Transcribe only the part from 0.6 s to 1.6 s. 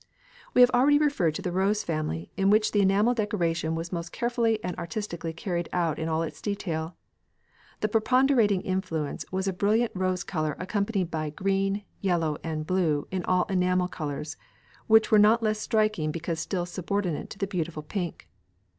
have already referred to the